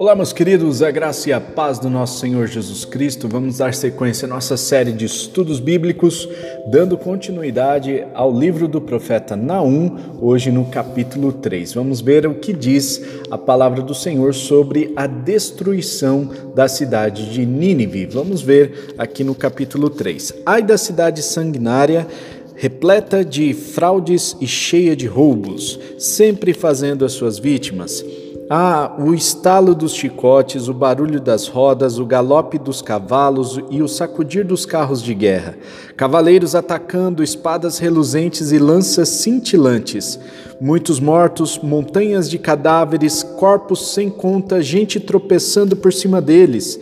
Olá, 0.00 0.14
meus 0.14 0.32
queridos, 0.32 0.82
a 0.82 0.90
graça 0.90 1.28
e 1.28 1.32
a 1.32 1.40
paz 1.40 1.78
do 1.78 1.90
nosso 1.90 2.20
Senhor 2.20 2.46
Jesus 2.46 2.84
Cristo. 2.84 3.28
Vamos 3.28 3.58
dar 3.58 3.74
sequência 3.74 4.26
à 4.26 4.28
nossa 4.28 4.56
série 4.56 4.92
de 4.92 5.04
estudos 5.04 5.60
bíblicos, 5.60 6.28
dando 6.70 6.96
continuidade 6.96 8.06
ao 8.14 8.32
livro 8.32 8.66
do 8.66 8.80
profeta 8.80 9.36
Naum, 9.36 9.96
hoje 10.20 10.50
no 10.50 10.64
capítulo 10.66 11.32
3. 11.32 11.74
Vamos 11.74 12.00
ver 12.00 12.26
o 12.26 12.34
que 12.36 12.52
diz 12.52 13.02
a 13.30 13.36
palavra 13.36 13.82
do 13.82 13.94
Senhor 13.94 14.34
sobre 14.34 14.92
a 14.96 15.06
destruição 15.06 16.30
da 16.54 16.68
cidade 16.68 17.30
de 17.30 17.44
Nínive. 17.44 18.06
Vamos 18.06 18.40
ver 18.40 18.94
aqui 18.96 19.22
no 19.22 19.34
capítulo 19.34 19.90
3. 19.90 20.34
Ai 20.46 20.62
da 20.62 20.78
cidade 20.78 21.22
sanguinária 21.22 22.06
repleta 22.58 23.24
de 23.24 23.54
fraudes 23.54 24.36
e 24.40 24.46
cheia 24.46 24.96
de 24.96 25.06
roubos, 25.06 25.78
sempre 25.96 26.52
fazendo 26.52 27.04
as 27.04 27.12
suas 27.12 27.38
vítimas. 27.38 28.04
Ah, 28.50 28.96
o 28.98 29.14
estalo 29.14 29.76
dos 29.76 29.92
chicotes, 29.92 30.66
o 30.66 30.74
barulho 30.74 31.20
das 31.20 31.46
rodas, 31.46 31.98
o 32.00 32.06
galope 32.06 32.58
dos 32.58 32.82
cavalos 32.82 33.60
e 33.70 33.80
o 33.80 33.86
sacudir 33.86 34.44
dos 34.44 34.66
carros 34.66 35.02
de 35.02 35.14
guerra. 35.14 35.56
Cavaleiros 35.96 36.56
atacando, 36.56 37.22
espadas 37.22 37.78
reluzentes 37.78 38.50
e 38.50 38.58
lanças 38.58 39.08
cintilantes. 39.08 40.18
Muitos 40.60 40.98
mortos, 40.98 41.60
montanhas 41.62 42.28
de 42.28 42.38
cadáveres, 42.38 43.22
corpos 43.22 43.92
sem 43.92 44.10
conta, 44.10 44.60
gente 44.60 44.98
tropeçando 44.98 45.76
por 45.76 45.92
cima 45.92 46.20
deles. 46.20 46.80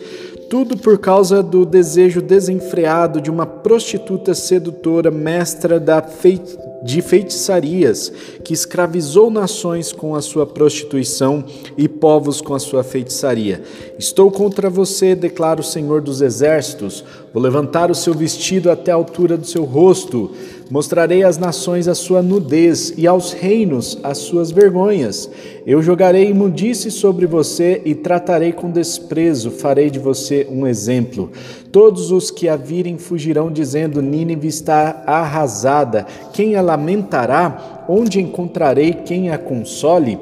Tudo 0.49 0.77
por 0.77 0.97
causa 0.97 1.43
do 1.43 1.65
desejo 1.65 2.21
desenfreado 2.21 3.19
de 3.19 3.29
uma 3.29 3.45
prostituta 3.45 4.33
sedutora, 4.33 5.11
mestra 5.11 5.79
feitiçaria 6.01 6.67
de 6.83 7.01
feitiçarias, 7.01 8.11
que 8.43 8.53
escravizou 8.53 9.29
nações 9.29 9.91
com 9.91 10.15
a 10.15 10.21
sua 10.21 10.45
prostituição 10.45 11.43
e 11.77 11.87
povos 11.87 12.39
com 12.39 12.53
a 12.53 12.59
sua 12.59 12.83
feitiçaria. 12.83 13.61
Estou 13.97 14.31
contra 14.31 14.69
você, 14.69 15.15
declara 15.15 15.59
o 15.59 15.63
Senhor 15.63 16.01
dos 16.01 16.21
Exércitos. 16.21 17.03
Vou 17.33 17.41
levantar 17.41 17.89
o 17.91 17.95
seu 17.95 18.13
vestido 18.13 18.69
até 18.69 18.91
a 18.91 18.95
altura 18.95 19.37
do 19.37 19.45
seu 19.45 19.63
rosto. 19.63 20.31
Mostrarei 20.69 21.23
às 21.23 21.37
nações 21.37 21.87
a 21.87 21.95
sua 21.95 22.21
nudez 22.21 22.93
e 22.97 23.07
aos 23.07 23.31
reinos 23.31 23.97
as 24.03 24.17
suas 24.17 24.51
vergonhas. 24.51 25.29
Eu 25.65 25.81
jogarei 25.81 26.29
imundície 26.29 26.91
sobre 26.91 27.25
você 27.25 27.81
e 27.85 27.95
tratarei 27.95 28.51
com 28.51 28.69
desprezo, 28.69 29.49
farei 29.49 29.89
de 29.89 29.97
você 29.97 30.45
um 30.51 30.67
exemplo. 30.67 31.31
Todos 31.71 32.11
os 32.11 32.29
que 32.29 32.49
a 32.49 32.57
virem 32.57 32.97
fugirão, 32.97 33.49
dizendo: 33.49 34.01
Nínive 34.01 34.47
está 34.47 35.03
arrasada. 35.05 36.05
Quem 36.33 36.57
a 36.57 36.61
lamentará? 36.61 37.85
Onde 37.87 38.19
encontrarei 38.19 38.93
quem 38.93 39.29
a 39.29 39.37
console? 39.37 40.19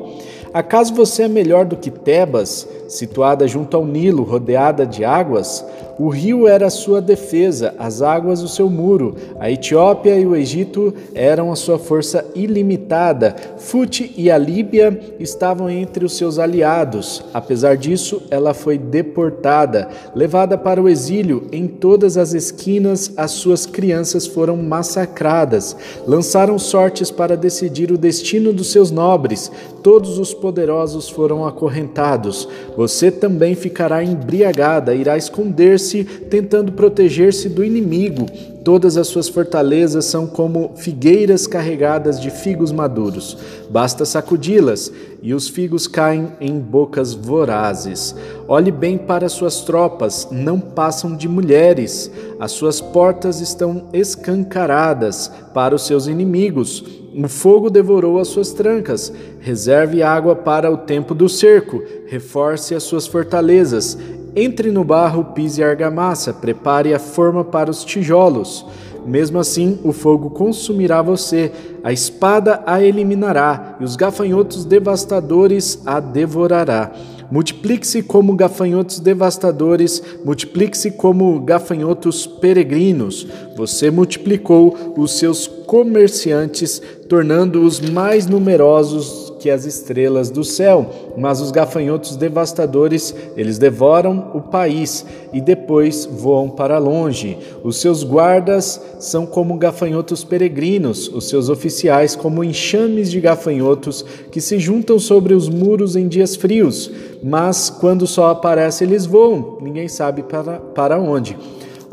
Acaso 0.54 0.94
você 0.94 1.24
é 1.24 1.28
melhor 1.28 1.66
do 1.66 1.76
que 1.76 1.92
Tebas, 1.92 2.66
situada 2.88 3.48
junto 3.48 3.76
ao 3.76 3.86
Nilo, 3.86 4.24
rodeada 4.24 4.86
de 4.86 5.04
águas? 5.04 5.66
O 5.98 6.10
rio 6.10 6.46
era 6.46 6.70
sua 6.70 7.00
defesa, 7.00 7.74
as 7.80 8.02
águas 8.02 8.42
o 8.42 8.50
seu 8.50 8.70
muro. 8.70 9.16
A 9.40 9.50
Etiópia 9.50 10.20
e 10.20 10.26
o 10.26 10.36
Egito 10.36 10.94
eram 11.14 11.54
a 11.54 11.56
sua 11.56 11.80
força 11.80 12.26
ilimitada. 12.36 13.34
Fute 13.58 14.14
e 14.18 14.30
a 14.30 14.38
Líbia 14.38 15.00
estavam 15.22 15.70
entre 15.70 16.04
os 16.04 16.18
seus 16.18 16.38
aliados. 16.38 17.24
Apesar 17.34 17.78
disso, 17.78 18.24
ela 18.30 18.54
foi 18.54 18.78
deportada, 18.78 19.88
levada 20.14 20.58
para 20.58 20.82
o 20.82 20.90
exílio. 20.90 21.48
Em 21.50 21.66
todas 21.66 22.18
as 22.18 22.34
esquinas, 22.34 23.14
as 23.16 23.32
suas 23.32 23.66
crianças 23.66 24.28
foram 24.28 24.58
massacradas. 24.58 25.78
Lançaram 26.06 26.60
sortes 26.60 27.10
para 27.10 27.38
decidir 27.38 27.90
o 27.90 27.98
destino 27.98 28.52
dos 28.52 28.70
seus 28.70 28.92
nobres. 28.92 29.50
Todos 29.82 30.20
os 30.20 30.34
poderosos 30.34 31.08
foram 31.08 31.48
acorrentados. 31.48 32.50
Você 32.76 33.10
também 33.10 33.56
ficará 33.56 34.04
embriagada, 34.04 34.94
irá 34.94 35.18
esconder-se 35.18 35.86
se 35.86 36.04
tentando 36.04 36.72
proteger-se 36.72 37.48
do 37.48 37.64
inimigo. 37.64 38.26
Todas 38.64 38.98
as 38.98 39.08
suas 39.08 39.30
fortalezas 39.30 40.06
são 40.06 40.26
como 40.26 40.72
figueiras 40.76 41.46
carregadas 41.46 42.20
de 42.20 42.32
figos 42.32 42.72
maduros. 42.72 43.38
Basta 43.70 44.04
sacudi-las 44.04 44.92
e 45.22 45.34
os 45.34 45.48
figos 45.48 45.88
caem 45.88 46.32
em 46.42 46.60
bocas 46.60 47.14
vorazes. 47.14 48.16
Olhe 48.48 48.72
bem 48.72 48.98
para 48.98 49.30
suas 49.30 49.62
tropas, 49.62 50.28
não 50.32 50.60
passam 50.60 51.16
de 51.16 51.30
mulheres. 51.30 52.12
As 52.40 52.52
suas 52.54 52.82
portas 52.82 53.40
estão 53.40 53.86
escancaradas 53.94 55.32
para 55.54 55.76
os 55.76 55.86
seus 55.86 56.08
inimigos. 56.08 57.05
O 57.18 57.30
fogo 57.30 57.70
devorou 57.70 58.20
as 58.20 58.28
suas 58.28 58.52
trancas. 58.52 59.12
Reserve 59.40 60.04
água 60.04 60.36
para 60.36 60.70
o 60.70 60.78
tempo 60.78 61.16
do 61.16 61.30
cerco. 61.30 61.82
Reforce 62.08 62.76
as 62.76 62.84
suas 62.84 63.08
fortalezas. 63.08 63.98
Entre 64.36 64.70
no 64.70 64.84
barro, 64.84 65.24
pise 65.34 65.64
a 65.64 65.70
argamassa, 65.70 66.34
prepare 66.34 66.94
a 66.94 67.00
forma 67.00 67.42
para 67.42 67.72
os 67.72 67.86
tijolos. 67.86 68.66
Mesmo 69.06 69.40
assim, 69.40 69.80
o 69.84 69.94
fogo 69.94 70.30
consumirá 70.32 71.02
você, 71.02 71.52
a 71.84 71.94
espada 71.94 72.62
a 72.66 72.84
eliminará, 72.84 73.78
e 73.80 73.84
os 73.84 73.96
gafanhotos 73.96 74.66
devastadores 74.66 75.80
a 75.86 76.00
devorará. 76.00 76.92
Multiplique-se 77.32 78.04
como 78.04 78.36
gafanhotos 78.36 79.00
devastadores, 79.00 80.02
multiplique-se 80.24 80.92
como 80.92 81.40
gafanhotos 81.40 82.26
peregrinos. 82.28 83.28
Você 83.56 83.90
multiplicou 83.90 84.94
os 84.98 85.18
seus 85.18 85.48
comerciantes, 85.48 86.82
tornando-os 87.08 87.80
mais 87.80 88.28
numerosos 88.28 89.25
que 89.46 89.50
as 89.52 89.64
estrelas 89.64 90.32
do 90.32 90.44
céu, 90.44 90.90
mas 91.16 91.40
os 91.40 91.52
gafanhotos 91.52 92.16
devastadores, 92.16 93.14
eles 93.38 93.60
devoram 93.60 94.32
o 94.34 94.42
país 94.42 95.06
e 95.32 95.40
depois 95.40 96.04
voam 96.04 96.50
para 96.50 96.80
longe. 96.80 97.38
Os 97.64 97.78
seus 97.78 98.04
guardas 98.04 98.82
são 99.00 99.24
como 99.24 99.56
gafanhotos 99.56 100.24
peregrinos, 100.24 101.08
os 101.10 101.30
seus 101.30 101.48
oficiais 101.48 102.16
como 102.16 102.44
enxames 102.44 103.12
de 103.12 103.22
gafanhotos 103.22 104.04
que 104.32 104.42
se 104.42 104.58
juntam 104.58 104.98
sobre 104.98 105.36
os 105.36 105.48
muros 105.48 105.96
em 105.96 106.08
dias 106.08 106.36
frios, 106.36 106.90
mas 107.22 107.70
quando 107.70 108.02
o 108.02 108.08
sol 108.08 108.26
aparece 108.26 108.84
eles 108.84 109.06
voam, 109.06 109.60
ninguém 109.62 109.88
sabe 109.88 110.24
para, 110.24 110.54
para 110.54 111.00
onde. 111.00 111.38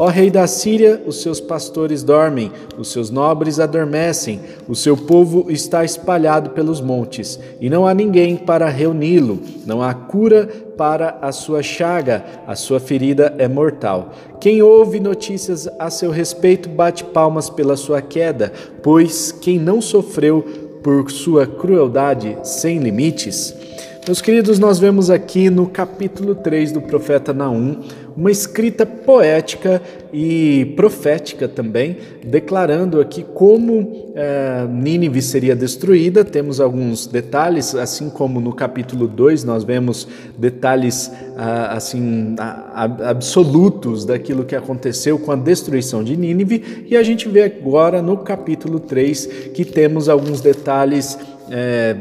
Ó 0.03 0.09
rei 0.09 0.33
da 0.33 0.49
Síria, 0.49 1.01
os 1.07 1.23
seus 1.23 1.41
pastores 1.41 2.03
dormem, 2.03 2.51
os 2.77 2.91
seus 2.91 3.09
nobres 3.09 3.61
adormecem, 3.61 4.41
o 4.69 4.75
seu 4.75 4.97
povo 4.97 5.47
está 5.49 5.85
espalhado 5.85 6.51
pelos 6.51 6.81
montes, 6.81 7.39
e 7.61 7.71
não 7.71 7.87
há 7.87 7.95
ninguém 7.95 8.37
para 8.37 8.69
reuni-lo, 8.69 9.39
não 9.65 9.81
há 9.81 9.95
cura 9.95 10.49
para 10.77 11.19
a 11.23 11.31
sua 11.31 11.63
chaga, 11.63 12.25
a 12.49 12.57
sua 12.57 12.81
ferida 12.81 13.33
é 13.39 13.47
mortal. 13.47 14.11
Quem 14.41 14.61
ouve 14.61 14.99
notícias 14.99 15.69
a 15.79 15.89
seu 15.89 16.11
respeito 16.11 16.69
bate 16.69 17.05
palmas 17.05 17.49
pela 17.49 17.77
sua 17.77 18.03
queda, 18.03 18.53
pois 18.83 19.31
quem 19.31 19.57
não 19.57 19.81
sofreu 19.81 20.43
por 20.83 21.13
sua 21.13 21.47
crueldade 21.47 22.37
sem 22.43 22.81
limites? 22.81 23.55
Meus 24.05 24.21
queridos, 24.21 24.59
nós 24.59 24.81
vemos 24.81 25.11
aqui 25.11 25.49
no 25.49 25.69
capítulo 25.69 26.35
3 26.35 26.73
do 26.73 26.83
profeta 26.83 27.33
Naum 27.33 27.83
uma 28.17 28.31
escrita 28.31 28.85
poética 28.85 29.81
e 30.13 30.73
profética 30.77 31.49
também, 31.49 31.97
declarando 32.25 33.01
aqui 33.01 33.25
como 33.35 34.13
é, 34.15 34.67
Nínive 34.69 35.23
seria 35.23 35.57
destruída. 35.57 36.25
Temos 36.25 36.61
alguns 36.61 37.07
detalhes, 37.07 37.75
assim 37.75 38.11
como 38.11 38.41
no 38.41 38.53
capítulo 38.53 39.09
2 39.09 39.45
nós 39.45 39.65
vemos 39.65 40.07
detalhes 40.37 41.11
ah, 41.37 41.73
assim 41.77 42.35
absolutos 42.39 44.05
daquilo 44.05 44.45
que 44.45 44.55
aconteceu 44.55 45.19
com 45.19 45.33
a 45.33 45.37
destruição 45.37 46.05
de 46.05 46.17
Nínive, 46.17 46.85
e 46.89 46.97
a 46.97 47.03
gente 47.03 47.29
vê 47.29 47.45
agora 47.45 48.03
no 48.03 48.19
capítulo 48.19 48.79
3 48.79 49.27
que 49.55 49.65
temos 49.65 50.09
alguns 50.09 50.41
detalhes. 50.41 51.19
É, 51.51 51.97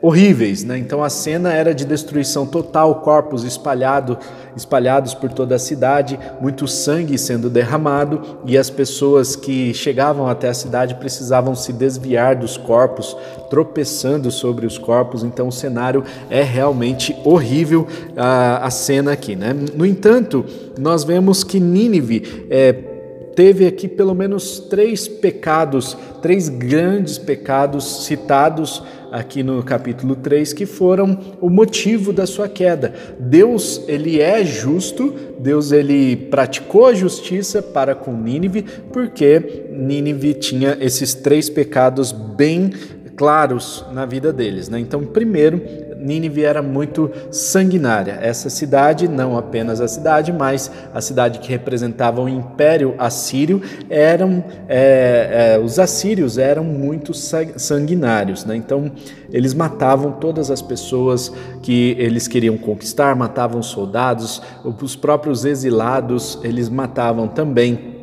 horríveis, 0.00 0.64
né? 0.64 0.78
Então 0.78 1.02
a 1.02 1.10
cena 1.10 1.52
era 1.52 1.74
de 1.74 1.84
destruição 1.84 2.46
total, 2.46 2.96
corpos 2.96 3.44
espalhado, 3.44 4.18
espalhados 4.56 5.14
por 5.14 5.32
toda 5.32 5.54
a 5.54 5.58
cidade, 5.58 6.18
muito 6.40 6.66
sangue 6.66 7.18
sendo 7.18 7.50
derramado 7.50 8.20
e 8.44 8.56
as 8.56 8.70
pessoas 8.70 9.36
que 9.36 9.72
chegavam 9.74 10.26
até 10.28 10.48
a 10.48 10.54
cidade 10.54 10.94
precisavam 10.94 11.54
se 11.54 11.72
desviar 11.72 12.36
dos 12.36 12.56
corpos, 12.56 13.16
tropeçando 13.50 14.30
sobre 14.30 14.66
os 14.66 14.78
corpos. 14.78 15.22
Então 15.22 15.48
o 15.48 15.52
cenário 15.52 16.04
é 16.30 16.42
realmente 16.42 17.16
horrível 17.24 17.86
a, 18.16 18.66
a 18.66 18.70
cena 18.70 19.12
aqui, 19.12 19.36
né? 19.36 19.54
No 19.74 19.84
entanto, 19.84 20.44
nós 20.78 21.04
vemos 21.04 21.42
que 21.42 21.60
Nínive 21.60 22.46
é, 22.50 22.95
teve 23.36 23.66
aqui 23.66 23.86
pelo 23.86 24.14
menos 24.14 24.58
três 24.58 25.06
pecados, 25.06 25.96
três 26.22 26.48
grandes 26.48 27.18
pecados 27.18 28.06
citados 28.06 28.82
aqui 29.12 29.42
no 29.42 29.62
capítulo 29.62 30.16
3 30.16 30.54
que 30.54 30.64
foram 30.64 31.36
o 31.40 31.50
motivo 31.50 32.12
da 32.14 32.26
sua 32.26 32.48
queda. 32.48 32.94
Deus, 33.20 33.84
ele 33.86 34.20
é 34.20 34.42
justo, 34.42 35.14
Deus 35.38 35.70
ele 35.70 36.16
praticou 36.16 36.86
a 36.86 36.94
justiça 36.94 37.60
para 37.60 37.94
com 37.94 38.16
Nínive, 38.16 38.64
porque 38.90 39.68
Nínive 39.70 40.34
tinha 40.34 40.76
esses 40.80 41.14
três 41.14 41.50
pecados 41.50 42.12
bem 42.12 42.72
claros 43.16 43.84
na 43.92 44.06
vida 44.06 44.32
deles. 44.32 44.68
Né? 44.68 44.80
Então, 44.80 45.04
primeiro, 45.04 45.62
Nínive 46.06 46.44
era 46.44 46.62
muito 46.62 47.10
sanguinária. 47.32 48.18
Essa 48.22 48.48
cidade, 48.48 49.08
não 49.08 49.36
apenas 49.36 49.80
a 49.80 49.88
cidade, 49.88 50.32
mas 50.32 50.70
a 50.94 51.00
cidade 51.00 51.40
que 51.40 51.48
representava 51.48 52.22
o 52.22 52.28
Império 52.28 52.94
Assírio, 52.96 53.60
eram 53.90 54.44
é, 54.68 55.56
é, 55.56 55.58
os 55.58 55.78
assírios 55.78 56.38
eram 56.38 56.62
muito 56.62 57.12
sanguinários. 57.12 58.44
Né? 58.44 58.54
Então, 58.54 58.92
eles 59.32 59.52
matavam 59.52 60.12
todas 60.12 60.50
as 60.50 60.62
pessoas 60.62 61.32
que 61.62 61.96
eles 61.98 62.28
queriam 62.28 62.56
conquistar, 62.56 63.16
matavam 63.16 63.62
soldados, 63.62 64.40
os 64.64 64.94
próprios 64.94 65.44
exilados, 65.44 66.38
eles 66.44 66.68
matavam 66.68 67.26
também 67.26 67.95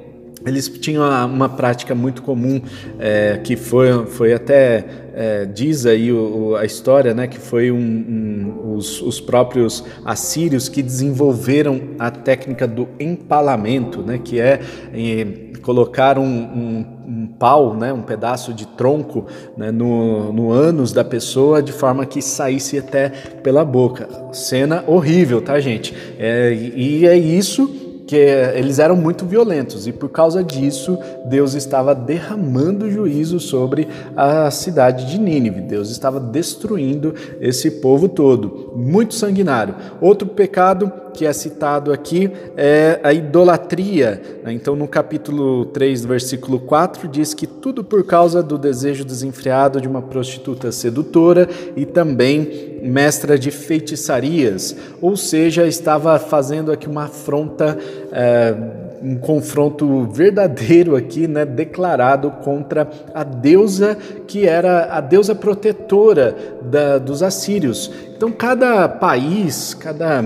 eles 0.45 0.67
tinham 0.67 1.03
uma, 1.25 1.49
prática 1.49 1.95
muito 1.95 2.21
comum 2.21 2.61
é, 2.99 3.39
que 3.43 3.55
foi, 3.55 4.05
foi 4.07 4.33
até 4.33 4.85
é, 5.13 5.45
diz 5.45 5.85
aí 5.85 6.11
o, 6.11 6.55
a 6.55 6.65
história 6.65 7.13
né, 7.13 7.27
que 7.27 7.37
foi 7.37 7.71
um, 7.71 7.77
um, 7.77 8.75
os, 8.75 9.01
os, 9.01 9.21
próprios 9.21 9.83
assírios 10.03 10.67
que 10.67 10.81
desenvolveram 10.81 11.79
a 11.99 12.09
técnica 12.09 12.67
do 12.67 12.87
empalamento, 12.99 14.01
né, 14.01 14.19
que 14.23 14.39
é, 14.39 14.59
é 14.93 15.53
colocar 15.61 16.19
um, 16.19 16.23
um, 16.23 16.85
um, 17.07 17.27
pau, 17.27 17.73
né, 17.73 17.93
um 17.93 18.01
pedaço 18.01 18.53
de 18.53 18.67
tronco 18.67 19.27
né, 19.55 19.71
no, 19.71 20.33
no 20.33 20.51
ânus 20.51 20.91
da 20.91 21.05
pessoa 21.05 21.61
de 21.61 21.71
forma 21.71 22.05
que 22.05 22.21
saísse 22.21 22.77
até 22.77 23.09
pela 23.09 23.63
boca. 23.63 24.09
Cena 24.33 24.83
horrível, 24.87 25.41
tá, 25.41 25.59
gente? 25.59 25.95
É, 26.19 26.53
e 26.53 27.05
é 27.07 27.15
isso 27.15 27.82
que 28.05 28.15
eles 28.15 28.79
eram 28.79 28.95
muito 28.95 29.25
violentos 29.25 29.87
e 29.87 29.91
por 29.91 30.09
causa 30.09 30.43
disso 30.43 30.97
Deus 31.25 31.53
estava 31.53 31.95
derramando 31.95 32.89
juízo 32.89 33.39
sobre 33.39 33.87
a 34.15 34.49
cidade 34.51 35.05
de 35.05 35.19
Nínive. 35.19 35.61
Deus 35.61 35.89
estava 35.89 36.19
destruindo 36.19 37.13
esse 37.39 37.71
povo 37.71 38.09
todo, 38.09 38.73
muito 38.75 39.13
sanguinário. 39.13 39.75
Outro 40.01 40.27
pecado 40.27 40.91
que 41.13 41.25
é 41.25 41.31
citado 41.31 41.93
aqui 41.93 42.31
é 42.57 42.99
a 43.03 43.13
idolatria. 43.13 44.21
Né? 44.43 44.53
Então, 44.53 44.75
no 44.75 44.87
capítulo 44.87 45.65
3, 45.65 46.05
versículo 46.05 46.59
4, 46.59 47.07
diz 47.07 47.33
que 47.33 47.45
tudo 47.45 47.83
por 47.83 48.03
causa 48.03 48.41
do 48.41 48.57
desejo 48.57 49.05
desenfreado 49.05 49.79
de 49.79 49.87
uma 49.87 50.01
prostituta 50.01 50.71
sedutora 50.71 51.47
e 51.75 51.85
também 51.85 52.73
mestra 52.83 53.39
de 53.39 53.49
feitiçarias, 53.49 54.75
ou 55.01 55.15
seja, 55.15 55.65
estava 55.65 56.19
fazendo 56.19 56.69
aqui 56.71 56.87
uma 56.87 57.05
afronta. 57.05 57.77
É, 58.11 58.55
um 59.03 59.17
confronto 59.17 60.05
verdadeiro 60.05 60.95
aqui, 60.95 61.27
né, 61.27 61.43
declarado 61.45 62.31
contra 62.31 62.87
a 63.13 63.23
deusa 63.23 63.97
que 64.25 64.47
era 64.47 64.95
a 64.95 65.01
deusa 65.01 65.35
protetora 65.35 66.33
da, 66.61 66.97
dos 66.97 67.21
assírios. 67.21 67.91
Então, 68.15 68.31
cada 68.31 68.87
país, 68.87 69.73
cada 69.73 70.23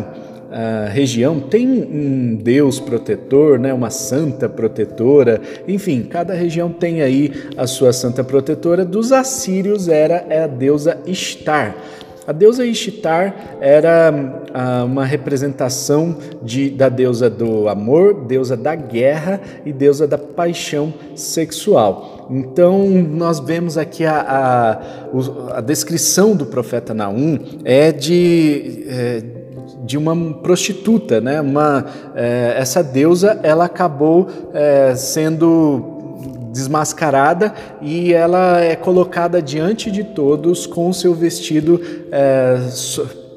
a 0.50 0.88
região 0.88 1.42
tem 1.42 1.68
um 1.68 2.36
Deus 2.36 2.80
protetor, 2.80 3.60
né, 3.60 3.74
uma 3.74 3.90
santa 3.90 4.48
protetora, 4.48 5.42
enfim, 5.68 6.04
cada 6.04 6.34
região 6.34 6.70
tem 6.70 7.02
aí 7.02 7.34
a 7.58 7.68
sua 7.68 7.92
santa 7.92 8.24
protetora. 8.24 8.86
Dos 8.86 9.12
assírios 9.12 9.90
era 9.90 10.26
a 10.44 10.48
deusa 10.48 11.00
Ishtar. 11.06 11.76
A 12.28 12.34
deusa 12.34 12.66
Ishtar 12.66 13.58
era 13.62 14.44
ah, 14.54 14.84
uma 14.84 15.06
representação 15.06 16.18
de, 16.44 16.70
da 16.70 16.90
deusa 16.90 17.30
do 17.30 17.70
amor, 17.70 18.26
deusa 18.26 18.58
da 18.58 18.76
guerra 18.76 19.40
e 19.66 19.72
deusa 19.72 20.06
da 20.06 20.18
paixão 20.18 20.94
sexual. 21.16 22.28
Então, 22.30 22.86
nós 22.86 23.40
vemos 23.40 23.78
aqui 23.78 24.06
a, 24.06 24.20
a, 24.20 25.58
a 25.58 25.62
descrição 25.62 26.36
do 26.36 26.46
profeta 26.46 26.94
Naum 26.94 27.40
é 27.64 27.94
de. 27.94 28.84
É, 28.90 29.24
de 29.86 29.98
uma 29.98 30.34
prostituta, 30.34 31.22
né? 31.22 31.40
Uma, 31.40 31.86
é, 32.14 32.56
essa 32.58 32.84
deusa 32.84 33.40
ela 33.42 33.66
acabou 33.66 34.28
é, 34.54 34.94
sendo 34.96 35.97
desmascarada 36.58 37.54
e 37.82 38.14
ela 38.14 38.60
é 38.60 38.76
colocada 38.76 39.42
diante 39.42 39.92
de 39.92 40.04
todos 40.04 40.66
com 40.66 40.90
o 40.90 40.94
seu 40.94 41.14
vestido 41.14 41.80
é, 42.12 42.60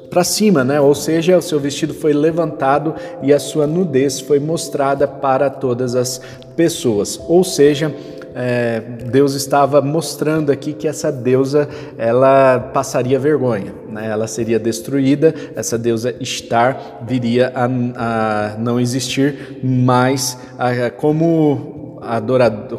para 0.09 0.23
cima, 0.23 0.63
né? 0.63 0.81
Ou 0.81 0.95
seja, 0.95 1.37
o 1.37 1.41
seu 1.41 1.59
vestido 1.59 1.93
foi 1.93 2.13
levantado 2.13 2.95
e 3.21 3.31
a 3.31 3.39
sua 3.39 3.67
nudez 3.67 4.19
foi 4.19 4.39
mostrada 4.39 5.07
para 5.07 5.49
todas 5.49 5.95
as 5.95 6.19
pessoas. 6.55 7.19
Ou 7.27 7.43
seja, 7.43 7.93
é, 8.33 8.79
Deus 9.11 9.33
estava 9.33 9.81
mostrando 9.81 10.51
aqui 10.51 10.73
que 10.73 10.87
essa 10.87 11.11
deusa 11.11 11.67
ela 11.97 12.59
passaria 12.73 13.19
vergonha, 13.19 13.73
né? 13.89 14.09
ela 14.09 14.27
seria 14.27 14.57
destruída, 14.57 15.33
essa 15.55 15.77
deusa 15.77 16.15
Estar 16.19 17.01
viria 17.05 17.51
a, 17.53 17.65
a 17.65 18.57
não 18.57 18.79
existir 18.79 19.59
mais 19.63 20.37
a, 20.57 20.89
como, 20.89 21.80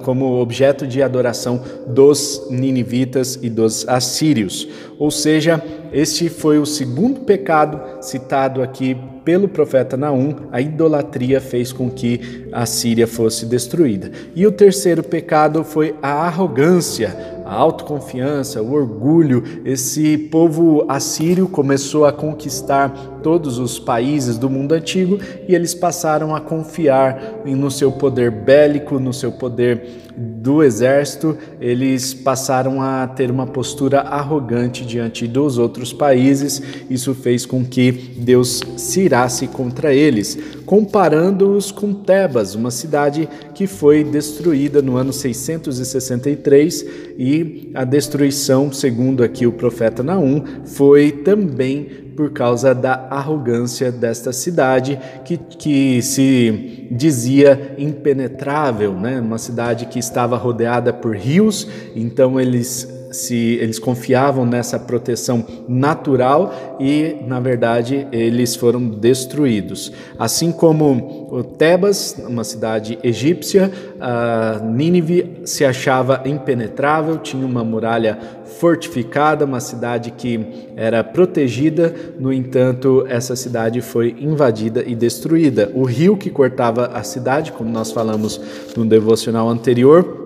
como 0.05 0.41
objeto 0.41 0.87
de 0.87 1.03
adoração 1.03 1.61
dos 1.87 2.47
ninivitas 2.51 3.39
e 3.41 3.49
dos 3.49 3.87
assírios. 3.89 4.69
Ou 4.99 5.11
seja, 5.11 5.63
este 5.93 6.29
foi 6.29 6.59
o 6.59 6.67
segundo 6.67 7.21
pecado 7.21 7.81
citado 8.03 8.63
aqui 8.63 8.97
pelo 9.25 9.49
profeta 9.49 9.97
Naum, 9.97 10.35
a 10.51 10.61
idolatria 10.61 11.41
fez 11.41 11.73
com 11.73 11.91
que 11.91 12.49
a 12.53 12.67
Síria 12.67 13.07
fosse 13.07 13.47
destruída. 13.47 14.11
E 14.35 14.47
o 14.47 14.53
terceiro 14.53 15.03
pecado 15.03 15.63
foi 15.63 15.95
a 16.03 16.27
arrogância, 16.27 17.15
a 17.53 17.55
autoconfiança, 17.55 18.63
o 18.63 18.73
orgulho. 18.73 19.45
Esse 19.65 20.17
povo 20.17 20.87
assírio 20.89 21.47
começou 21.47 22.07
a 22.07 22.13
conquistar 22.13 23.21
todos 23.23 23.59
os 23.59 23.79
países 23.79 24.39
do 24.39 24.49
mundo 24.49 24.73
antigo 24.73 25.19
e 25.47 25.55
eles 25.55 25.75
passaram 25.75 26.35
a 26.35 26.41
confiar 26.41 27.43
no 27.45 27.71
seu 27.71 27.93
poder 27.93 28.31
bélico, 28.31 28.99
no 28.99 29.13
seu 29.13 29.31
poder 29.31 30.03
do 30.17 30.63
exército, 30.63 31.39
eles 31.61 32.13
passaram 32.13 32.83
a 32.83 33.07
ter 33.07 33.31
uma 33.31 33.47
postura 33.47 34.01
arrogante 34.01 34.85
diante 34.85 35.27
dos 35.27 35.57
outros 35.57 35.93
países. 35.93 36.61
Isso 36.91 37.15
fez 37.15 37.47
com 37.47 37.65
que 37.65 37.93
Deus 37.93 38.61
se 38.77 39.03
irasse 39.03 39.47
contra 39.47 39.95
eles, 39.95 40.39
comparando-os 40.73 41.71
com 41.71 41.93
Tebas, 41.93 42.55
uma 42.55 42.71
cidade 42.71 43.29
que 43.55 43.67
foi 43.67 44.03
destruída 44.03 44.81
no 44.81 44.97
ano 44.97 45.13
663 45.13 46.87
e 47.19 47.71
a 47.75 47.85
destruição, 47.85 48.73
segundo 48.73 49.23
aqui 49.23 49.47
o 49.47 49.53
profeta 49.53 50.03
Naum, 50.03 50.43
foi 50.65 51.13
também 51.13 51.85
por 52.17 52.33
causa 52.33 52.75
da 52.75 53.07
arrogância 53.11 53.93
desta 53.93 54.33
cidade 54.33 54.99
que, 55.27 55.37
que 55.37 56.01
se 56.01 56.89
dizia 56.91 57.75
impenetrável, 57.77 58.95
né? 58.95 59.21
uma 59.21 59.37
cidade 59.37 59.85
que 59.85 59.99
estava 59.99 60.39
rodeada 60.39 60.91
por 60.91 61.15
rios, 61.15 61.69
então 61.95 62.41
eles 62.41 63.02
se 63.13 63.59
eles 63.61 63.79
confiavam 63.79 64.45
nessa 64.45 64.79
proteção 64.79 65.45
natural 65.69 66.77
e, 66.81 67.17
na 67.27 67.39
verdade, 67.39 68.07
eles 68.11 68.57
foram 68.57 68.89
destruídos. 68.89 69.93
Assim 70.19 70.51
como 70.51 71.45
Tebas, 71.57 72.17
uma 72.27 72.43
cidade 72.43 72.99
egípcia, 73.03 73.71
Nínive 74.65 75.43
se 75.45 75.65
achava 75.65 76.23
impenetrável, 76.25 77.19
tinha 77.19 77.47
uma 77.47 77.63
muralha 77.63 78.19
fortificada, 78.59 79.45
uma 79.45 79.61
cidade 79.61 80.11
que 80.11 80.69
era 80.77 81.03
protegida, 81.03 81.95
no 82.19 82.33
entanto, 82.33 83.05
essa 83.09 83.35
cidade 83.35 83.81
foi 83.81 84.15
invadida 84.19 84.83
e 84.87 84.95
destruída. 84.95 85.71
O 85.75 85.85
rio 85.85 86.17
que 86.17 86.31
cortava 86.31 86.87
a 86.87 87.03
cidade, 87.03 87.53
como 87.53 87.71
nós 87.71 87.93
falamos 87.93 88.41
no 88.77 88.85
devocional 88.85 89.49
anterior, 89.49 90.22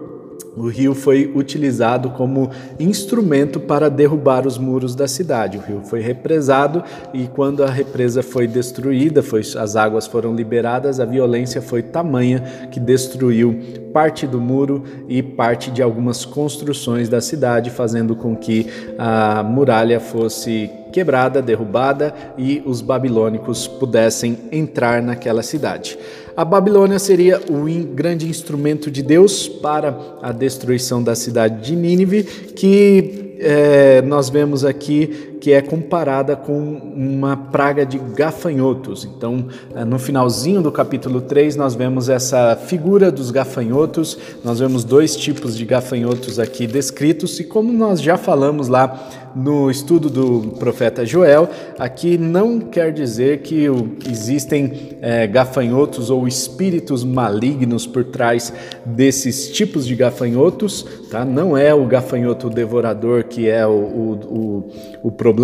o 0.56 0.68
rio 0.68 0.94
foi 0.94 1.30
utilizado 1.34 2.10
como 2.10 2.50
instrumento 2.80 3.60
para 3.60 3.90
derrubar 3.90 4.46
os 4.46 4.56
muros 4.56 4.94
da 4.94 5.06
cidade. 5.06 5.58
O 5.58 5.60
rio 5.60 5.82
foi 5.84 6.00
represado 6.00 6.82
e 7.12 7.26
quando 7.26 7.62
a 7.62 7.70
represa 7.70 8.22
foi 8.22 8.46
destruída, 8.46 9.22
foi, 9.22 9.40
as 9.40 9.76
águas 9.76 10.06
foram 10.06 10.34
liberadas, 10.34 10.98
a 10.98 11.04
violência 11.04 11.60
foi 11.60 11.82
tamanha 11.82 12.68
que 12.70 12.80
destruiu 12.80 13.60
parte 13.92 14.26
do 14.26 14.40
muro 14.40 14.84
e 15.08 15.22
parte 15.22 15.70
de 15.70 15.82
algumas 15.82 16.24
construções 16.24 17.08
da 17.08 17.20
cidade, 17.20 17.70
fazendo 17.70 18.16
com 18.16 18.34
que 18.34 18.66
a 18.98 19.42
muralha 19.42 20.00
fosse 20.00 20.70
quebrada, 20.92 21.42
derrubada 21.42 22.14
e 22.38 22.62
os 22.64 22.80
babilônicos 22.80 23.66
pudessem 23.66 24.38
entrar 24.50 25.02
naquela 25.02 25.42
cidade. 25.42 25.98
A 26.36 26.44
Babilônia 26.44 26.98
seria 26.98 27.40
o 27.48 27.64
grande 27.94 28.28
instrumento 28.28 28.90
de 28.90 29.02
Deus 29.02 29.48
para 29.48 30.18
a 30.20 30.32
destruição 30.32 31.02
da 31.02 31.14
cidade 31.14 31.64
de 31.64 31.74
Nínive, 31.74 32.24
que 32.24 33.36
é, 33.38 34.02
nós 34.02 34.28
vemos 34.28 34.62
aqui 34.62 35.35
que 35.46 35.52
é 35.52 35.62
comparada 35.62 36.34
com 36.34 36.58
uma 36.58 37.36
praga 37.36 37.86
de 37.86 37.98
gafanhotos. 37.98 39.04
Então, 39.04 39.46
é, 39.76 39.84
no 39.84 39.96
finalzinho 39.96 40.60
do 40.60 40.72
capítulo 40.72 41.20
3, 41.20 41.54
nós 41.54 41.76
vemos 41.76 42.08
essa 42.08 42.56
figura 42.56 43.12
dos 43.12 43.30
gafanhotos, 43.30 44.18
nós 44.42 44.58
vemos 44.58 44.82
dois 44.82 45.14
tipos 45.14 45.56
de 45.56 45.64
gafanhotos 45.64 46.40
aqui 46.40 46.66
descritos, 46.66 47.38
e 47.38 47.44
como 47.44 47.72
nós 47.72 48.02
já 48.02 48.16
falamos 48.16 48.66
lá 48.66 49.08
no 49.36 49.70
estudo 49.70 50.08
do 50.08 50.54
profeta 50.58 51.04
Joel, 51.04 51.46
aqui 51.78 52.16
não 52.16 52.58
quer 52.58 52.90
dizer 52.90 53.42
que 53.42 53.66
existem 54.08 54.96
é, 55.02 55.26
gafanhotos 55.26 56.08
ou 56.08 56.26
espíritos 56.26 57.04
malignos 57.04 57.86
por 57.86 58.02
trás 58.02 58.50
desses 58.84 59.50
tipos 59.50 59.86
de 59.86 59.94
gafanhotos, 59.94 60.86
tá? 61.10 61.22
Não 61.22 61.54
é 61.54 61.74
o 61.74 61.84
gafanhoto 61.84 62.48
devorador 62.48 63.24
que 63.24 63.46
é 63.46 63.66
o, 63.66 63.70
o, 63.70 64.12
o, 64.24 64.72
o 65.02 65.12
problema, 65.12 65.35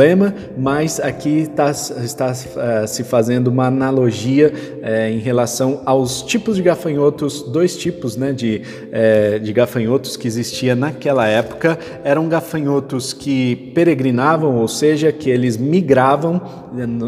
mas 0.57 0.99
aqui 0.99 1.49
tá, 1.55 1.71
está 1.71 2.33
uh, 2.33 2.87
se 2.89 3.05
fazendo 3.05 3.49
uma 3.49 3.67
analogia 3.67 4.53
uh, 4.53 5.13
em 5.13 5.19
relação 5.19 5.83
aos 5.85 6.23
tipos 6.23 6.57
de 6.57 6.63
gafanhotos, 6.63 7.43
dois 7.43 7.77
tipos 7.77 8.17
né, 8.17 8.33
de, 8.33 8.63
uh, 8.89 9.41
de 9.41 9.53
gafanhotos 9.53 10.17
que 10.17 10.27
existia 10.27 10.75
naquela 10.75 11.27
época. 11.27 11.79
Eram 12.03 12.29
gafanhotos 12.29 13.13
que 13.13 13.57
peregrinavam, 13.75 14.57
ou 14.57 14.69
seja, 14.69 15.13
que 15.13 15.31
eles 15.31 15.57
migravam 15.57 16.41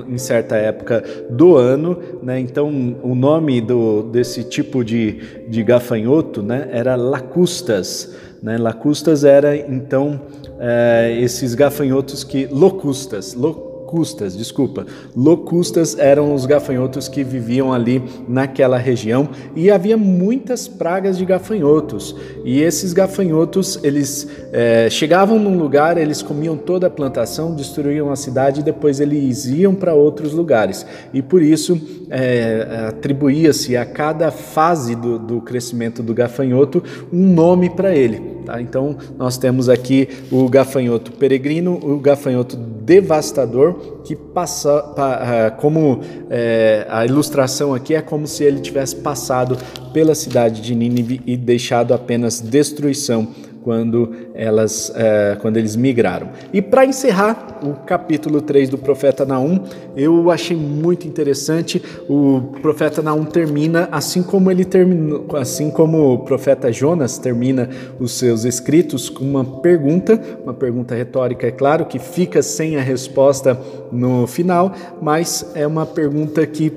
em 0.09 0.19
certa 0.19 0.57
época 0.57 1.03
do 1.31 1.57
ano. 1.57 1.99
Né? 2.23 2.38
Então, 2.41 2.97
o 3.03 3.14
nome 3.14 3.61
do, 3.61 4.03
desse 4.03 4.45
tipo 4.45 4.85
de, 4.85 5.47
de 5.49 5.62
gafanhoto 5.62 6.43
né, 6.43 6.69
era 6.71 6.95
lacustas. 6.97 8.14
Né? 8.44 8.58
Lacustas 8.58 9.24
era 9.24 9.56
então 9.56 10.20
é, 10.60 11.16
esses 11.18 11.54
gafanhotos 11.54 12.22
que 12.22 12.46
locustas, 12.46 13.32
lo, 13.32 13.74
locustas, 13.94 14.36
desculpa. 14.36 14.84
Locustas 15.16 15.96
eram 15.98 16.34
os 16.34 16.46
gafanhotos 16.46 17.06
que 17.06 17.22
viviam 17.22 17.72
ali 17.72 18.02
naquela 18.28 18.76
região 18.76 19.28
e 19.54 19.70
havia 19.70 19.96
muitas 19.96 20.66
pragas 20.66 21.16
de 21.16 21.24
gafanhotos. 21.24 22.16
E 22.44 22.60
esses 22.60 22.92
gafanhotos, 22.92 23.78
eles 23.84 24.28
é, 24.52 24.90
chegavam 24.90 25.38
num 25.38 25.56
lugar, 25.56 25.96
eles 25.96 26.22
comiam 26.22 26.56
toda 26.56 26.88
a 26.88 26.90
plantação, 26.90 27.54
destruíam 27.54 28.10
a 28.10 28.16
cidade 28.16 28.60
e 28.60 28.64
depois 28.64 28.98
eles 28.98 29.46
iam 29.46 29.74
para 29.74 29.94
outros 29.94 30.32
lugares. 30.32 30.84
E 31.12 31.22
por 31.22 31.40
isso 31.40 31.80
é, 32.16 32.87
atribuía-se 32.88 33.76
a 33.76 33.85
cada 33.85 34.30
fase 34.30 34.94
do, 34.94 35.18
do 35.18 35.40
crescimento 35.40 36.00
do 36.00 36.14
gafanhoto 36.14 36.83
um 37.12 37.35
nome 37.35 37.68
para 37.68 37.92
ele. 37.92 38.35
Tá? 38.47 38.61
Então, 38.61 38.97
nós 39.18 39.37
temos 39.37 39.68
aqui 39.68 40.09
o 40.30 40.49
gafanhoto 40.49 41.11
peregrino, 41.12 41.80
o 41.83 41.99
gafanhoto 41.99 42.56
devastador, 42.56 44.02
que 44.04 44.14
passa, 44.14 44.80
pa, 44.94 45.50
como 45.59 46.02
é, 46.30 46.87
a 46.88 47.04
ilustração 47.04 47.75
aqui 47.75 47.94
é 47.94 48.02
como 48.02 48.26
se 48.28 48.44
ele 48.44 48.61
tivesse 48.61 48.94
passado 48.97 49.59
pela 49.92 50.14
cidade 50.14 50.61
de 50.61 50.75
Nínive 50.75 51.21
e 51.26 51.37
deixado 51.37 51.94
apenas 51.94 52.40
destruição 52.40 53.28
quando, 53.64 54.12
elas, 54.35 54.92
é, 54.94 55.38
quando 55.40 55.56
eles 55.56 55.75
migraram. 55.75 56.28
E 56.52 56.61
para 56.61 56.85
encerrar 56.85 57.61
o 57.62 57.73
capítulo 57.87 58.42
3 58.42 58.68
do 58.68 58.76
profeta 58.76 59.25
Naum, 59.25 59.59
eu 59.97 60.30
achei 60.30 60.54
muito 60.54 61.09
interessante. 61.09 61.83
O 62.06 62.52
profeta 62.61 63.00
Naum 63.00 63.25
termina 63.25 63.88
assim 63.90 64.23
como 64.23 64.50
ele 64.50 64.66
terminou, 64.66 65.26
assim 65.35 65.71
como 65.71 66.12
o 66.12 66.18
profeta 66.18 66.71
Jonas 66.71 67.16
termina 67.16 67.71
os 67.99 68.12
seus 68.12 68.44
escritos 68.44 69.09
com 69.09 69.25
uma 69.25 69.44
pergunta, 69.44 70.21
uma 70.44 70.52
pergunta 70.52 70.94
retórica, 70.94 71.47
é 71.47 71.50
claro, 71.50 71.87
que 71.87 71.99
fica 71.99 72.42
sem 72.42 72.76
a 72.76 72.83
resposta 72.83 73.59
no 73.90 74.26
final, 74.26 74.75
mas 75.00 75.52
é 75.54 75.66
uma 75.66 75.87
pergunta 75.87 76.47
que 76.47 76.71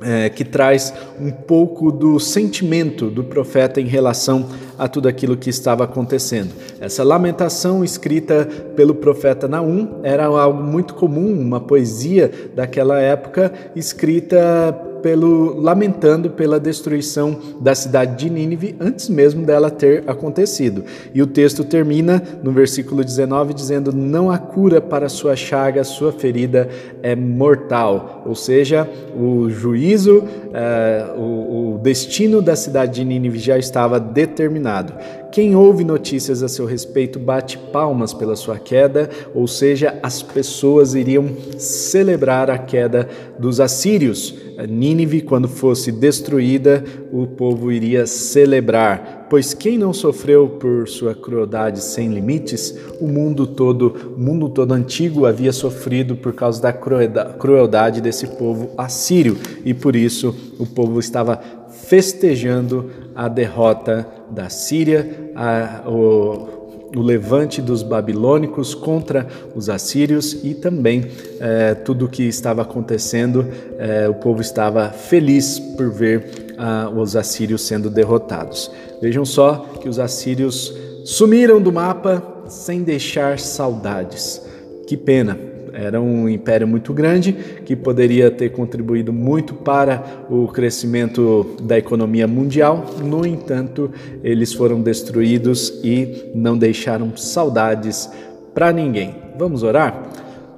é, 0.00 0.28
que 0.28 0.44
traz 0.44 0.92
um 1.20 1.30
pouco 1.30 1.90
do 1.90 2.18
sentimento 2.20 3.10
do 3.10 3.24
profeta 3.24 3.80
em 3.80 3.86
relação 3.86 4.48
a 4.78 4.86
tudo 4.86 5.08
aquilo 5.08 5.36
que 5.36 5.50
estava 5.50 5.84
acontecendo. 5.84 6.52
Essa 6.80 7.02
lamentação 7.02 7.82
escrita 7.82 8.46
pelo 8.76 8.94
profeta 8.94 9.48
Naum 9.48 10.00
era 10.02 10.26
algo 10.26 10.62
muito 10.62 10.94
comum, 10.94 11.32
uma 11.40 11.60
poesia 11.60 12.30
daquela 12.54 13.00
época 13.00 13.52
escrita 13.74 14.87
pelo 15.02 15.60
lamentando 15.60 16.30
pela 16.30 16.60
destruição 16.60 17.36
da 17.60 17.74
cidade 17.74 18.16
de 18.16 18.30
Nínive 18.30 18.76
antes 18.80 19.08
mesmo 19.08 19.44
dela 19.44 19.70
ter 19.70 20.04
acontecido. 20.06 20.84
E 21.14 21.22
o 21.22 21.26
texto 21.26 21.64
termina 21.64 22.22
no 22.42 22.52
versículo 22.52 23.04
19 23.04 23.54
dizendo: 23.54 23.92
"Não 23.92 24.30
há 24.30 24.38
cura 24.38 24.80
para 24.80 25.08
sua 25.08 25.36
chaga, 25.36 25.84
sua 25.84 26.12
ferida 26.12 26.68
é 27.02 27.14
mortal". 27.14 28.22
Ou 28.26 28.34
seja, 28.34 28.88
o 29.16 29.48
juízo, 29.48 30.22
eh, 30.52 31.06
o, 31.16 31.74
o 31.74 31.78
destino 31.82 32.42
da 32.42 32.56
cidade 32.56 32.96
de 32.96 33.04
Nínive 33.04 33.38
já 33.38 33.58
estava 33.58 33.98
determinado. 33.98 34.92
Quem 35.30 35.54
ouve 35.54 35.84
notícias 35.84 36.42
a 36.42 36.48
seu 36.48 36.64
respeito 36.64 37.18
bate 37.18 37.58
palmas 37.58 38.14
pela 38.14 38.34
sua 38.34 38.58
queda, 38.58 39.10
ou 39.34 39.46
seja, 39.46 39.98
as 40.02 40.22
pessoas 40.22 40.94
iriam 40.94 41.28
celebrar 41.58 42.50
a 42.50 42.56
queda 42.56 43.08
dos 43.38 43.60
assírios. 43.60 44.34
Nínive, 44.68 44.87
quando 45.26 45.48
fosse 45.48 45.92
destruída, 45.92 46.84
o 47.12 47.26
povo 47.26 47.70
iria 47.70 48.06
celebrar, 48.06 49.26
pois 49.28 49.54
quem 49.54 49.76
não 49.76 49.92
sofreu 49.92 50.48
por 50.48 50.88
sua 50.88 51.14
crueldade 51.14 51.82
sem 51.82 52.08
limites, 52.08 52.74
o 53.00 53.06
mundo 53.06 53.46
todo, 53.46 54.14
o 54.16 54.20
mundo 54.20 54.48
todo 54.48 54.72
antigo 54.72 55.26
havia 55.26 55.52
sofrido 55.52 56.16
por 56.16 56.32
causa 56.32 56.60
da 56.62 56.72
crueldade 56.72 58.00
desse 58.00 58.26
povo 58.26 58.70
assírio, 58.76 59.36
e 59.64 59.74
por 59.74 59.94
isso 59.94 60.34
o 60.58 60.66
povo 60.66 60.98
estava 60.98 61.40
festejando 61.70 62.90
a 63.14 63.28
derrota 63.28 64.06
da 64.30 64.48
Síria, 64.48 65.30
a, 65.34 65.88
o, 65.88 66.57
o, 66.94 67.00
levante 67.00 67.60
dos 67.60 67.82
babilônicos 67.82 68.74
contra 68.74 69.26
os 69.54 69.68
assírios 69.68 70.32
e 70.44 70.54
também 70.54 71.06
é, 71.40 71.74
tudo 71.74 72.06
o 72.06 72.08
que 72.08 72.22
estava 72.24 72.62
acontecendo, 72.62 73.46
é, 73.78 74.08
o 74.08 74.14
povo 74.14 74.40
estava 74.40 74.90
feliz 74.90 75.58
por 75.58 75.90
ver 75.90 76.54
ah, 76.58 76.90
os 76.94 77.14
assírios 77.14 77.62
sendo 77.62 77.88
derrotados. 77.88 78.70
Vejam 79.00 79.24
só 79.24 79.66
que 79.80 79.88
os 79.88 79.98
assírios 79.98 80.74
sumiram 81.04 81.60
do 81.60 81.72
mapa 81.72 82.22
sem 82.48 82.82
deixar 82.82 83.38
saudades. 83.38 84.42
Que 84.86 84.96
pena! 84.96 85.57
Era 85.80 86.00
um 86.00 86.28
império 86.28 86.66
muito 86.66 86.92
grande 86.92 87.32
que 87.64 87.76
poderia 87.76 88.32
ter 88.32 88.48
contribuído 88.48 89.12
muito 89.12 89.54
para 89.54 90.24
o 90.28 90.48
crescimento 90.48 91.54
da 91.62 91.78
economia 91.78 92.26
mundial. 92.26 92.84
No 93.04 93.24
entanto, 93.24 93.88
eles 94.24 94.52
foram 94.52 94.82
destruídos 94.82 95.80
e 95.84 96.32
não 96.34 96.58
deixaram 96.58 97.16
saudades 97.16 98.10
para 98.52 98.72
ninguém. 98.72 99.14
Vamos 99.38 99.62
orar? 99.62 100.02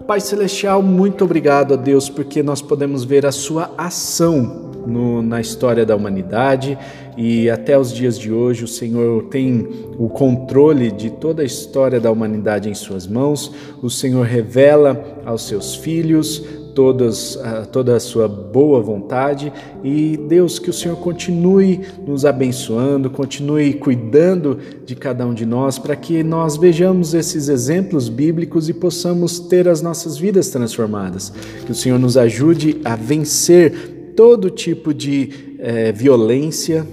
Pai 0.06 0.20
Celestial, 0.20 0.82
muito 0.82 1.22
obrigado 1.22 1.74
a 1.74 1.76
Deus 1.76 2.08
porque 2.08 2.42
nós 2.42 2.62
podemos 2.62 3.04
ver 3.04 3.26
a 3.26 3.30
sua 3.30 3.70
ação 3.76 4.69
no, 4.90 5.22
na 5.22 5.40
história 5.40 5.86
da 5.86 5.94
humanidade 5.96 6.76
e 7.16 7.48
até 7.50 7.78
os 7.78 7.92
dias 7.92 8.18
de 8.18 8.32
hoje 8.32 8.64
o 8.64 8.68
Senhor 8.68 9.24
tem 9.24 9.68
o 9.98 10.08
controle 10.08 10.90
de 10.90 11.10
toda 11.10 11.42
a 11.42 11.44
história 11.44 12.00
da 12.00 12.10
humanidade 12.10 12.68
em 12.68 12.74
Suas 12.74 13.06
mãos. 13.06 13.52
O 13.82 13.90
Senhor 13.90 14.24
revela 14.24 15.20
aos 15.24 15.46
seus 15.46 15.74
filhos 15.74 16.42
todas, 16.74 17.38
toda 17.72 17.96
a 17.96 18.00
sua 18.00 18.26
boa 18.26 18.80
vontade 18.80 19.52
e 19.84 20.16
Deus 20.16 20.58
que 20.58 20.70
o 20.70 20.72
Senhor 20.72 20.96
continue 20.96 21.80
nos 22.06 22.24
abençoando, 22.24 23.10
continue 23.10 23.74
cuidando 23.74 24.58
de 24.86 24.94
cada 24.94 25.26
um 25.26 25.34
de 25.34 25.44
nós 25.44 25.78
para 25.78 25.96
que 25.96 26.22
nós 26.22 26.56
vejamos 26.56 27.12
esses 27.12 27.48
exemplos 27.48 28.08
bíblicos 28.08 28.68
e 28.68 28.72
possamos 28.72 29.38
ter 29.40 29.68
as 29.68 29.82
nossas 29.82 30.16
vidas 30.16 30.48
transformadas. 30.48 31.32
Que 31.66 31.72
o 31.72 31.74
Senhor 31.74 31.98
nos 31.98 32.16
ajude 32.16 32.80
a 32.84 32.96
vencer 32.96 33.99
todo 34.14 34.50
tipo 34.50 34.92
de 34.92 35.56
é, 35.58 35.92
violência, 35.92 36.86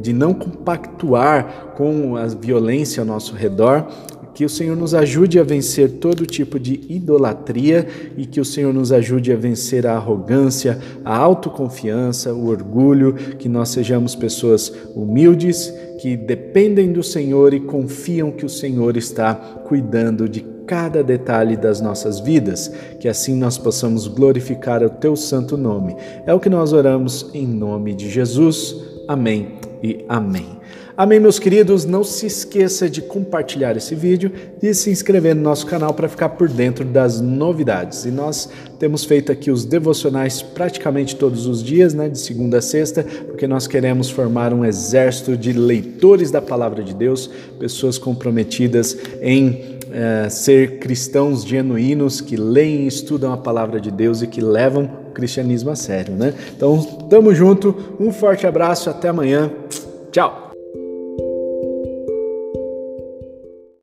de 0.00 0.12
não 0.12 0.34
compactuar 0.34 1.74
com 1.76 2.16
a 2.16 2.26
violência 2.26 3.00
ao 3.00 3.06
nosso 3.06 3.34
redor, 3.34 3.86
que 4.36 4.44
o 4.44 4.50
Senhor 4.50 4.76
nos 4.76 4.94
ajude 4.94 5.40
a 5.40 5.42
vencer 5.42 5.92
todo 5.92 6.26
tipo 6.26 6.60
de 6.60 6.78
idolatria 6.90 7.86
e 8.18 8.26
que 8.26 8.38
o 8.38 8.44
Senhor 8.44 8.72
nos 8.72 8.92
ajude 8.92 9.32
a 9.32 9.36
vencer 9.36 9.86
a 9.86 9.94
arrogância, 9.94 10.78
a 11.02 11.16
autoconfiança, 11.16 12.34
o 12.34 12.48
orgulho, 12.48 13.14
que 13.14 13.48
nós 13.48 13.70
sejamos 13.70 14.14
pessoas 14.14 14.70
humildes, 14.94 15.72
que 16.02 16.18
dependem 16.18 16.92
do 16.92 17.02
Senhor 17.02 17.54
e 17.54 17.60
confiam 17.60 18.30
que 18.30 18.44
o 18.44 18.48
Senhor 18.48 18.98
está 18.98 19.34
cuidando 19.34 20.28
de 20.28 20.55
cada 20.66 21.02
detalhe 21.02 21.56
das 21.56 21.80
nossas 21.80 22.20
vidas, 22.20 22.70
que 22.98 23.08
assim 23.08 23.36
nós 23.36 23.56
possamos 23.56 24.08
glorificar 24.08 24.82
o 24.82 24.90
teu 24.90 25.14
santo 25.16 25.56
nome. 25.56 25.96
É 26.26 26.34
o 26.34 26.40
que 26.40 26.50
nós 26.50 26.72
oramos 26.72 27.30
em 27.32 27.46
nome 27.46 27.94
de 27.94 28.10
Jesus. 28.10 28.76
Amém 29.08 29.58
e 29.82 30.04
amém. 30.08 30.56
Amém, 30.98 31.20
meus 31.20 31.38
queridos. 31.38 31.84
Não 31.84 32.02
se 32.02 32.24
esqueça 32.24 32.88
de 32.88 33.02
compartilhar 33.02 33.76
esse 33.76 33.94
vídeo 33.94 34.32
e 34.62 34.72
se 34.72 34.88
inscrever 34.90 35.36
no 35.36 35.42
nosso 35.42 35.66
canal 35.66 35.92
para 35.92 36.08
ficar 36.08 36.30
por 36.30 36.48
dentro 36.48 36.86
das 36.86 37.20
novidades. 37.20 38.06
E 38.06 38.10
nós 38.10 38.48
temos 38.78 39.04
feito 39.04 39.30
aqui 39.30 39.50
os 39.50 39.66
devocionais 39.66 40.40
praticamente 40.40 41.14
todos 41.14 41.46
os 41.46 41.62
dias, 41.62 41.92
né, 41.92 42.08
de 42.08 42.18
segunda 42.18 42.58
a 42.58 42.62
sexta, 42.62 43.04
porque 43.26 43.46
nós 43.46 43.66
queremos 43.66 44.08
formar 44.08 44.54
um 44.54 44.64
exército 44.64 45.36
de 45.36 45.52
leitores 45.52 46.30
da 46.30 46.40
palavra 46.40 46.82
de 46.82 46.94
Deus, 46.94 47.28
pessoas 47.58 47.98
comprometidas 47.98 48.96
em 49.20 49.75
é, 49.96 50.28
ser 50.28 50.78
cristãos 50.78 51.42
genuínos 51.42 52.20
que 52.20 52.36
leem 52.36 52.82
e 52.82 52.86
estudam 52.86 53.32
a 53.32 53.36
palavra 53.38 53.80
de 53.80 53.90
Deus 53.90 54.20
e 54.20 54.26
que 54.26 54.42
levam 54.42 54.84
o 55.08 55.12
cristianismo 55.12 55.70
a 55.70 55.74
sério, 55.74 56.14
né? 56.14 56.34
Então, 56.54 56.82
tamo 57.08 57.34
junto, 57.34 57.96
um 57.98 58.12
forte 58.12 58.46
abraço, 58.46 58.90
até 58.90 59.08
amanhã, 59.08 59.50
tchau! 60.12 60.45